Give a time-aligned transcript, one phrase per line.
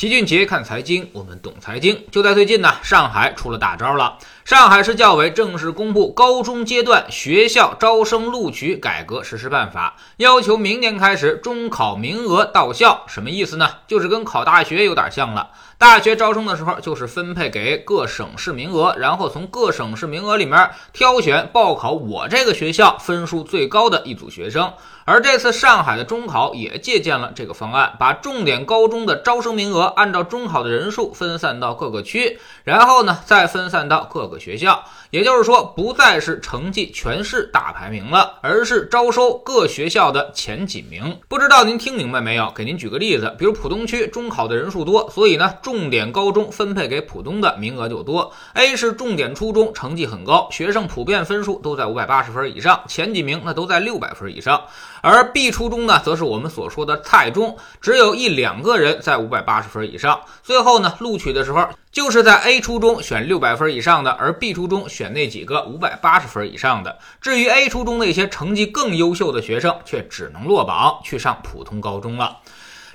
[0.00, 2.06] 齐俊杰看财经，我们懂财经。
[2.10, 4.16] 就在最近呢，上海出了大招了。
[4.46, 13.04] 上海市教委正式公布高中阶段学校招生录取改革实施办法，要求明年开始中考名额到校。
[13.08, 13.68] 什么意思呢？
[13.86, 15.50] 就是跟考大学有点像了。
[15.76, 24.72] 大学招生的时候，就是分配给各省市名额，然后从各省市名额里面挑选报考我这个学校分数最高的一组学生。
[25.04, 34.84] 而这次上海的中考也借鉴了这个方案，把重点高中的招生名额按照中考的人数分散到各个区，然后呢再分散到各个学校。
[35.10, 41.18] 也就是说，不再是成绩全市大排名了，而是招收各学校的前几名。
[41.26, 42.52] 不知道您听明白没有？
[42.54, 48.32] 给您举个例子，比如浦东区中考的人数多，所以呢，重点高中分配给浦东的名额就多。
[48.54, 54.62] A 是重点初中，成绩很高，学生普遍分数都在五百八十分以上，前几名那都在六百分以上。
[55.02, 60.20] 而 B 初中呢，则是我们所说的菜中，只有一两个人在五百八十分以上。
[60.42, 61.68] 最后呢，录取的时候。
[61.92, 66.96] 就是在 A 初中选六百分以上的，而 B 初中选那几个五百八十分以上的。
[67.20, 72.38] 至于 A 初中那些成绩更优秀的学生，却只能落榜去上普通高中了。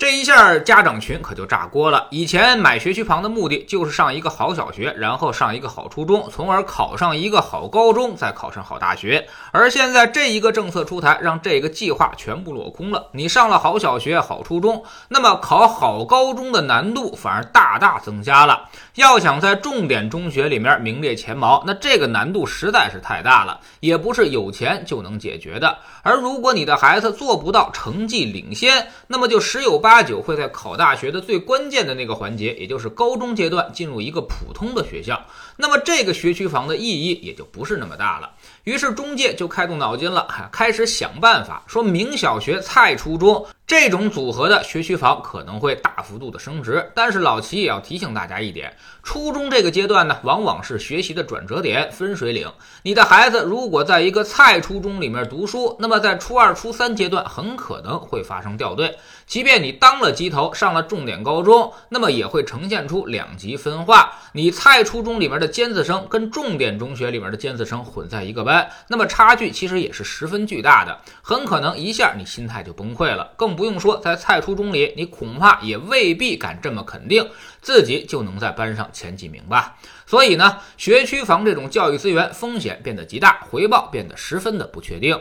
[0.00, 2.06] 这一下家长群可就炸锅了。
[2.08, 9.28] 以前买学区房的目的就是上一个好小学，然后上一个好初中，从而考上一个好高中，再考上好大学。
[9.52, 13.08] 而现在这一个政策出台，让这个计划全部落空了。
[13.12, 18.70] 你上了好小学、好初中，那么考好高中的难度反而大大增加了。
[18.94, 25.76] 要想在重点中学里面名列前茅，那这个难度实在是太大了，也不是有钱就能解决的。
[26.02, 29.89] 而如果你的孩子做不到成绩领先，那么就十有八。
[29.90, 35.20] 八九会在考大学的最关键的那个环节，也就是高中阶段进入一个普通的学校，
[35.56, 38.30] 那么这个学区房的意义也就不是那么大了。
[38.62, 43.44] 于是中介就开动脑筋了，开始想办法，说明小学、菜初中。
[43.66, 52.50] 这种组合的学区房可能会大幅度的升值，但是老齐也要提醒大家一点：初中这个阶段呢，往往是学习的转折点、分水岭。
[52.82, 58.92] 你的孩子如果在一个菜初中里面读书，那么在初二、初三阶段很可能会发生掉队。
[59.30, 64.12] 即便你当了鸡头，上了重点高中，那么也会呈现出两极分化。
[64.32, 73.54] 你菜初中里面的尖子生跟重点中学里面的尖子生混在一个班，那么差距其实也是十分巨大的，很可能一下你心态就崩溃了，更。
[73.60, 77.28] 不用说，在菜初中里，你恐怕也未必敢这么肯定
[77.60, 79.76] 自己就能在班上前几名吧。
[80.06, 85.20] 所以呢，学区房这种教育资源风险变得极大，回报变得十分的不确定。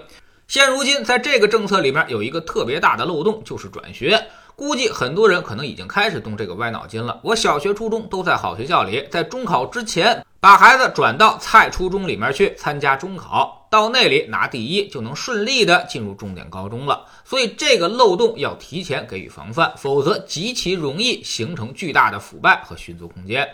[0.50, 4.20] 现如今，在这个政策里面有一个特别大的漏洞，就是转学。
[4.56, 7.20] 估计很多人可能已经开始动这个歪脑筋了。
[7.22, 10.26] 我小学、初中都在好学校里，在中考之前。
[10.42, 17.06] 把孩子转到菜初中里面去参加中考，到那里拿第一就能顺利的进入重点高中了。
[17.26, 23.48] 所以这个漏洞要提前给予防范，否则极其容易形成巨大的腐败和寻租空间。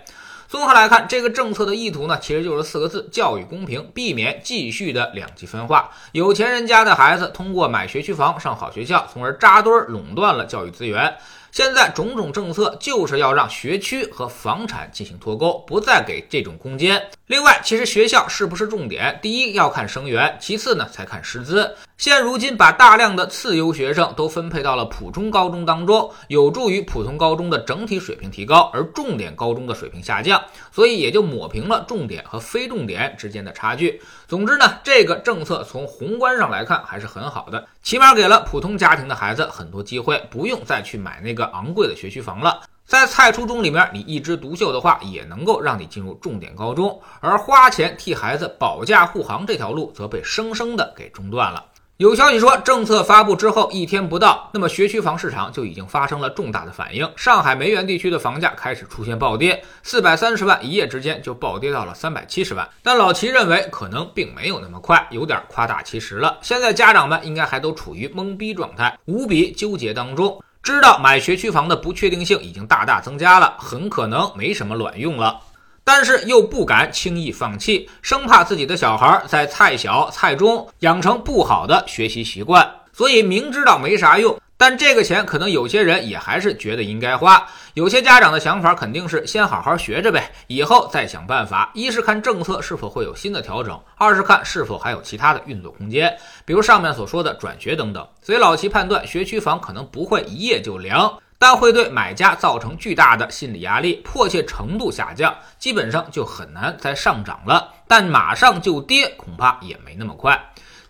[0.48, 5.90] 综合来看，这个政策的意图呢，其实就是四个字：教育公平，避免继续的两极分化。
[6.12, 11.16] 有钱人家的孩子通过买学区房上好学校，从而扎堆垄断了教育资源。
[11.52, 17.02] 现在种种政策就是要让学区和房产进行脱钩，不再给这种空间。
[17.28, 21.76] 另外，其实学校是不是重点，第一要看生源，其次呢才看师资。
[21.98, 34.02] 现如今把大量的次优学生都分配到了普通高中当中，有助于普通高中的整体水平提高，而重点高中的水平下降，所以也就抹平了重点和非重点之间的差距。
[34.28, 42.62] 总之呢，这个政策从宏观上来看还是很好的，起码给了普通家庭的孩子很多机会，不用再去买那个昂贵的学区房了。
[42.86, 51.66] 在菜初中里面，你一枝独秀的话，也能够让你进入重点高中，而花钱替孩子保驾护航这条路则被生生的给中断了。
[51.98, 57.10] 有消息说，政策发布之后一天不到，那么学区房市场就已经发生了重大的反应。
[57.16, 62.68] 上海梅园地区的房价开始出现暴跌，四百三十万一夜之间就暴跌到了三百七十万。
[62.84, 66.38] 但老齐认为，可能并没有那么快，有点夸大其词了。
[66.42, 75.40] 现在家长们应该还都处于懵逼状态，无比纠结当中，知道买学区房的不确定性已经大大增加了，很可能没什么卵用了。
[75.86, 87.48] 但是又不敢轻易放弃，生怕自己的小孩在菜小菜中养成不好的学习习惯，所以明知道没啥用，但这个钱可能有些人也还是觉得应该花。
[87.76, 91.70] 有些家长的想法肯定是先好好学着呗，以后再想办法。
[91.76, 98.08] 一是看政策是否会有新的调整，二是看是否还有其他的运作空间，比如上面所说的转学等等。
[98.24, 101.16] 所以老齐判断，学区房可能不会一夜就凉。
[101.48, 107.72] 但会对买家造成巨大的心理压力，迫切程度下降，基本上就很难再上涨了。
[107.88, 110.36] 但马上就跌，恐怕也没那么快。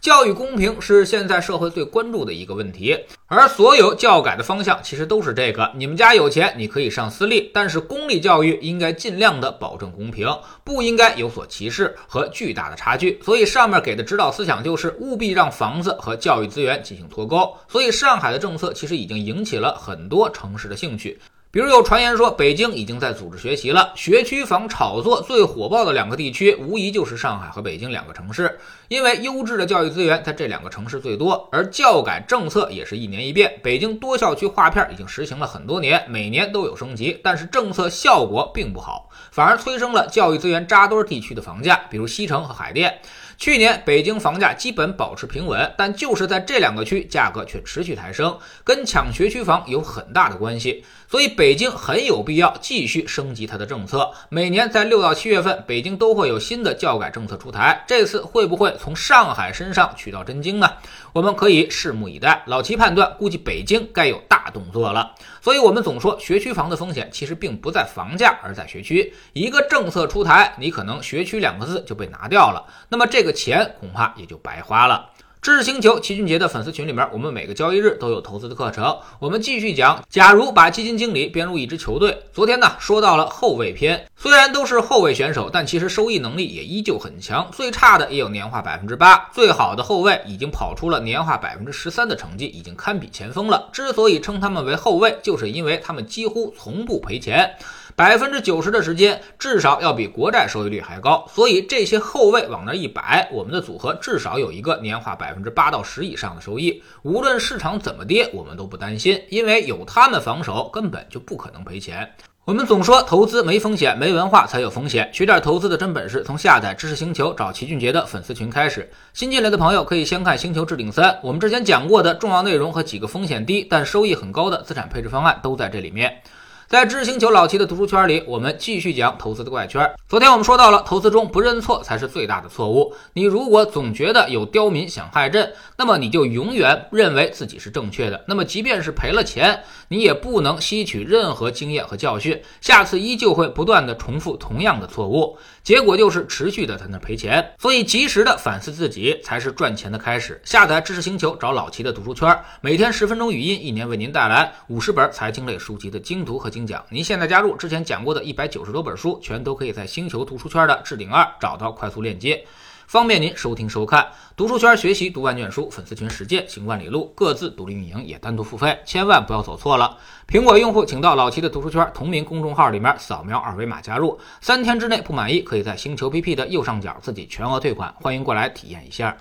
[0.06, 10.28] 教育公平是现在社会最关注的一个问题，而所有教改的方向其实都是这个：你们家有钱，你可以上私立，但是公立教育应该尽量的保证公平，
[10.64, 13.20] 不应该有所歧视和巨大的差距。
[13.24, 17.52] 所以上面给的指导思想就是务必让房子和教育资源进行脱钩。
[17.68, 21.20] 所以上海的政策其实已经引起了很多城市的兴趣。
[21.56, 23.94] 比如有传言说，北京已经在组织学习了。
[23.96, 28.60] 学区房炒作最火爆的两个地区，无疑就是上海和北京两个城市。
[28.90, 33.58] 因为优质的教育资源在这两个城市最多，而教改政策也是一年一变。
[33.64, 43.00] 北京多校区划片已经实行了很多年，每年都有升级，但是政策效果并不好，反而催生了教育资源扎堆地区的房价，比如西城和海淀。
[43.38, 50.84] 去年北京房价基本保持平稳，但就是在这两个区，价格却持续抬升，跟抢学区房有很大的关系。
[51.08, 54.12] 所以北京很有必要继续升级它的政策。
[54.30, 60.68] 每年在六到七月份，北京都会有新的教改政策出台，这次会不会从上海身上取到真经呢？
[61.16, 62.44] 我们可以拭目以待。
[62.46, 65.16] 老齐判断，估计北京该有大动作了。
[65.40, 69.14] 所以，我们总说学区房的风险其实并不在房价，而在学区。
[69.32, 75.10] 一个政策出台，你可能“学区”两个字就被拿掉了，那么这个钱恐怕也就白花了。
[75.46, 78.98] 知识星球齐俊杰的粉丝群里面，我们每个交易日都有投资的课程。
[79.20, 82.18] 我们继续讲，假如把基金经理编入一支球队。
[82.34, 87.48] 昨天呢，说到了后卫篇，虽然都是后卫选手，但其实收益能力也依旧很强。
[87.52, 93.70] 最差的也有年化百分之八，最好的后卫已经跑出了年化百分之十三的成绩，已经堪比前锋了。
[93.72, 97.56] 之所以称他们为后卫，就是因为他们几乎从不赔钱。
[97.98, 106.84] 百分之九十的时间，至少要比国债收益率还高，所以这些后卫往那一摆，我们的组合至少有一个年化百分之八到十以上的收益。
[107.04, 112.12] 无论市场怎么跌，我们都不担心，因为有他们防守，根本就不可能赔钱。
[112.44, 115.10] 我们总说投资没风险，没文化才有风险。
[115.14, 118.92] 学点投资的真本事，从下载知识星球找齐俊杰的粉丝群开始。
[119.14, 126.22] 新进来的朋友可以先看《星球置顶三》，我们之前讲过的重要内容和几个风险低但收益很高的资产配置方案都在这里面。
[126.68, 129.88] 在知识星球老齐的读书圈里，我们继续讲投资的怪圈。
[130.10, 132.92] 昨天我们说到了，投资中不认错才是最大的错误。
[133.14, 138.26] 你如果总觉得有刁民想害朕，那么你就永远认为自己是正确的。
[138.28, 147.54] 那么即便是赔了钱，你也不能吸取任何经验和教训，下次依旧会不断的重复同样的错误，结果就是持续的在那赔钱。
[147.60, 150.42] 所以及时的反思自己才是赚钱的开始。
[150.46, 156.46] 下载知识星球，找老齐的读书圈，每天十分钟语音，一年为您带来五十本财经类书籍的精读和。
[156.56, 162.46] 精讲，您现在加入之前讲过的一百九十多本书，全都可以在星球读书圈的置顶二找到快速链接，
[162.88, 164.08] 方便您收听收看。
[164.36, 169.98] 读书圈学习读万卷书，粉丝群实践行万里路，各自独立运营也单独付费，千万不要走错了。
[170.28, 179.16] 苹果用户请到老齐的读书圈同名公众号里面扫描二维码加入，三天之内不满意，可以在星球 PP 的右上角自己全额退款，欢迎过来体验一下。